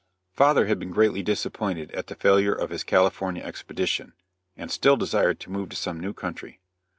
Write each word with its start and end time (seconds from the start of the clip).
Father 0.33 0.65
had 0.65 0.79
been 0.79 0.89
greatly 0.89 1.21
disappointed 1.21 1.91
at 1.91 2.07
the 2.07 2.15
failure 2.15 2.55
of 2.55 2.71
his 2.71 2.83
California 2.83 3.43
expedition, 3.43 4.13
and 4.57 4.71
still 4.71 4.97
desired 4.97 5.39
to 5.41 5.51
move 5.51 5.69
to 5.69 5.75
some 5.75 5.99
new 5.99 6.11
country. 6.11 6.59